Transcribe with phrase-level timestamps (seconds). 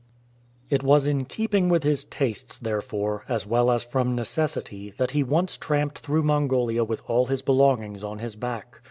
[0.71, 5.21] It was in keeping with his tastes, therefore, as well as from necessity, that he
[5.21, 8.79] once tramped through Mongolia with all his belongings on his back.